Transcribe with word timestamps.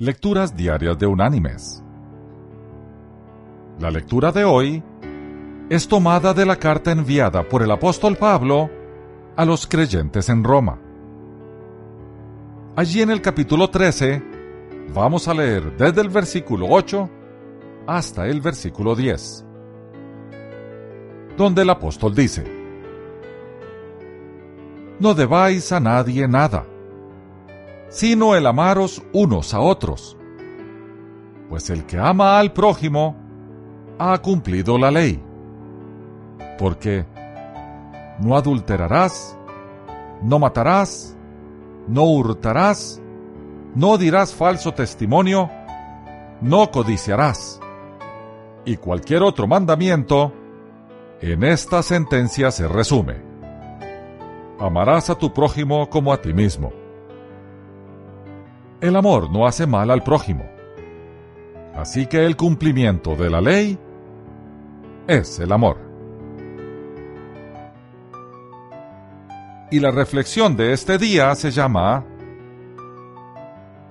Lecturas 0.00 0.56
Diarias 0.56 0.98
de 0.98 1.06
Unánimes. 1.06 1.84
La 3.78 3.90
lectura 3.90 4.32
de 4.32 4.44
hoy 4.44 4.82
es 5.68 5.86
tomada 5.88 6.32
de 6.32 6.46
la 6.46 6.56
carta 6.56 6.90
enviada 6.90 7.46
por 7.46 7.62
el 7.62 7.70
apóstol 7.70 8.16
Pablo 8.16 8.70
a 9.36 9.44
los 9.44 9.66
creyentes 9.66 10.30
en 10.30 10.42
Roma. 10.42 10.80
Allí 12.76 13.02
en 13.02 13.10
el 13.10 13.20
capítulo 13.20 13.68
13 13.68 14.22
vamos 14.94 15.28
a 15.28 15.34
leer 15.34 15.76
desde 15.76 16.00
el 16.00 16.08
versículo 16.08 16.68
8 16.70 17.10
hasta 17.86 18.26
el 18.26 18.40
versículo 18.40 18.96
10, 18.96 19.44
donde 21.36 21.60
el 21.60 21.68
apóstol 21.68 22.14
dice, 22.14 22.42
No 24.98 25.12
debáis 25.12 25.70
a 25.72 25.78
nadie 25.78 26.26
nada 26.26 26.64
sino 27.90 28.34
el 28.36 28.46
amaros 28.46 29.02
unos 29.12 29.52
a 29.52 29.60
otros. 29.60 30.16
Pues 31.48 31.68
el 31.68 31.84
que 31.84 31.98
ama 31.98 32.38
al 32.38 32.52
prójimo 32.52 33.16
ha 33.98 34.16
cumplido 34.18 34.78
la 34.78 34.90
ley. 34.90 35.22
Porque 36.58 37.04
no 38.20 38.36
adulterarás, 38.36 39.36
no 40.22 40.38
matarás, 40.38 41.16
no 41.88 42.04
hurtarás, 42.04 43.02
no 43.74 43.98
dirás 43.98 44.34
falso 44.34 44.72
testimonio, 44.72 45.50
no 46.40 46.70
codiciarás. 46.70 47.60
Y 48.64 48.76
cualquier 48.76 49.22
otro 49.22 49.48
mandamiento 49.48 50.32
en 51.20 51.42
esta 51.42 51.82
sentencia 51.82 52.50
se 52.50 52.68
resume. 52.68 53.16
Amarás 54.60 55.10
a 55.10 55.16
tu 55.16 55.32
prójimo 55.32 55.88
como 55.90 56.12
a 56.12 56.20
ti 56.20 56.32
mismo. 56.32 56.79
El 58.80 58.96
amor 58.96 59.30
no 59.30 59.46
hace 59.46 59.66
mal 59.66 59.90
al 59.90 60.02
prójimo. 60.02 60.48
Así 61.74 62.06
que 62.06 62.24
el 62.24 62.34
cumplimiento 62.36 63.14
de 63.14 63.28
la 63.28 63.40
ley 63.42 63.78
es 65.06 65.38
el 65.38 65.52
amor. 65.52 65.76
Y 69.70 69.80
la 69.80 69.90
reflexión 69.90 70.56
de 70.56 70.72
este 70.72 70.96
día 70.96 71.34
se 71.34 71.50
llama 71.50 72.06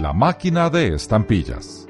La 0.00 0.14
máquina 0.14 0.70
de 0.70 0.94
estampillas. 0.94 1.86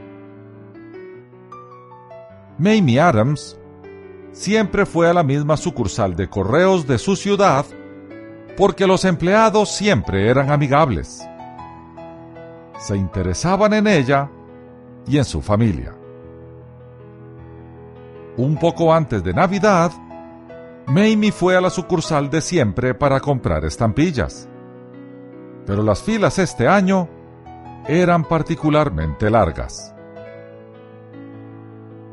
Mamie 2.59 2.99
Adams 2.99 3.57
siempre 4.33 4.85
fue 4.85 5.09
a 5.09 5.15
la 5.15 5.23
misma 5.23 5.57
sucursal 5.57 6.17
de 6.17 6.29
correos 6.29 6.89
de 6.89 6.99
su 6.99 7.15
ciudad 7.15 7.65
porque 8.57 8.87
los 8.87 9.05
empleados 9.05 9.71
siempre 9.71 10.29
eran 10.29 10.51
amigables 10.51 11.30
se 12.81 12.97
interesaban 12.97 13.75
en 13.75 13.87
ella 13.87 14.31
y 15.07 15.19
en 15.19 15.25
su 15.25 15.43
familia. 15.43 15.95
Un 18.39 18.57
poco 18.57 18.93
antes 18.93 19.23
de 19.23 19.35
Navidad, 19.35 19.93
Mamie 20.87 21.31
fue 21.31 21.57
a 21.57 21.61
la 21.61 21.69
sucursal 21.69 22.31
de 22.31 22.41
siempre 22.41 22.95
para 22.95 23.21
comprar 23.21 23.65
estampillas. 23.67 24.49
Pero 25.67 25.83
las 25.83 26.03
filas 26.03 26.39
este 26.39 26.67
año 26.67 27.09
eran 27.87 28.25
particularmente 28.25 29.29
largas. 29.29 29.95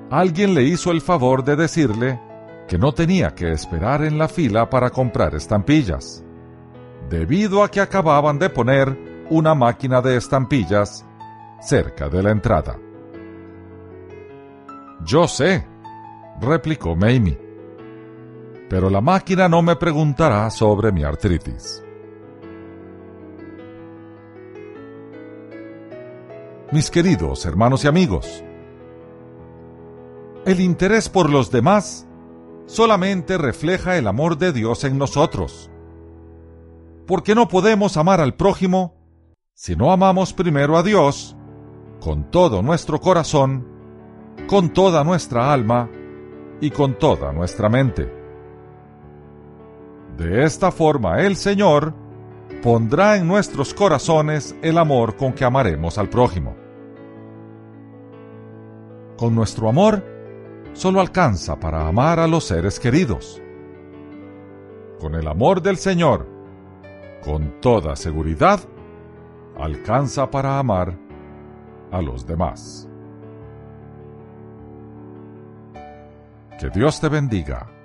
Alguien 0.09 0.53
le 0.53 0.63
hizo 0.63 0.91
el 0.91 1.01
favor 1.01 1.43
de 1.43 1.55
decirle 1.55 2.19
que 2.67 2.77
no 2.77 2.91
tenía 2.91 3.33
que 3.33 3.51
esperar 3.51 4.03
en 4.03 4.17
la 4.17 4.27
fila 4.27 4.69
para 4.69 4.89
comprar 4.89 5.33
estampillas, 5.33 6.23
debido 7.09 7.63
a 7.63 7.71
que 7.71 7.79
acababan 7.79 8.37
de 8.37 8.49
poner 8.49 9.16
una 9.29 9.55
máquina 9.55 10.01
de 10.01 10.17
estampillas 10.17 11.05
cerca 11.59 12.09
de 12.09 12.23
la 12.23 12.31
entrada. 12.31 12.77
Yo 15.03 15.27
sé, 15.27 15.67
replicó 16.41 16.95
Mamie, 16.95 17.39
pero 18.69 18.89
la 18.89 19.01
máquina 19.01 19.47
no 19.47 19.61
me 19.61 19.75
preguntará 19.75 20.49
sobre 20.49 20.91
mi 20.91 21.03
artritis. 21.03 21.83
Mis 26.71 26.91
queridos 26.91 27.45
hermanos 27.45 27.85
y 27.85 27.87
amigos, 27.87 28.43
el 30.45 30.59
interés 30.59 31.09
por 31.09 31.29
los 31.29 31.49
demás 31.51 32.07
solamente 32.65 33.37
refleja 33.37 33.97
el 33.97 34.07
amor 34.07 34.37
de 34.37 34.51
Dios 34.51 34.83
en 34.83 34.97
nosotros. 34.97 35.69
porque 37.07 37.33
no 37.33 37.47
podemos 37.47 37.95
amar 37.97 38.19
al 38.19 38.35
prójimo 38.35 38.96
si 39.59 39.75
no 39.75 39.91
amamos 39.91 40.33
primero 40.33 40.77
a 40.77 40.83
Dios, 40.83 41.35
con 41.99 42.29
todo 42.29 42.61
nuestro 42.61 43.01
corazón, 43.01 43.65
con 44.47 44.69
toda 44.69 45.03
nuestra 45.03 45.51
alma 45.51 45.89
y 46.61 46.69
con 46.69 46.99
toda 46.99 47.33
nuestra 47.33 47.67
mente. 47.67 48.07
De 50.15 50.43
esta 50.43 50.71
forma 50.71 51.23
el 51.23 51.35
Señor 51.35 51.95
pondrá 52.61 53.17
en 53.17 53.27
nuestros 53.27 53.73
corazones 53.73 54.55
el 54.61 54.77
amor 54.77 55.15
con 55.15 55.33
que 55.33 55.43
amaremos 55.43 55.97
al 55.97 56.07
prójimo. 56.07 56.55
Con 59.17 59.33
nuestro 59.33 59.69
amor 59.69 60.05
solo 60.73 61.01
alcanza 61.01 61.59
para 61.59 61.87
amar 61.87 62.19
a 62.19 62.27
los 62.27 62.43
seres 62.43 62.79
queridos. 62.79 63.41
Con 64.99 65.15
el 65.15 65.27
amor 65.27 65.63
del 65.63 65.77
Señor, 65.77 66.27
con 67.23 67.59
toda 67.59 67.95
seguridad, 67.95 68.59
alcanza 69.59 70.29
para 70.29 70.59
amar 70.59 70.97
a 71.91 72.01
los 72.01 72.25
demás. 72.25 72.87
Que 76.59 76.69
Dios 76.69 76.99
te 76.99 77.09
bendiga. 77.09 77.76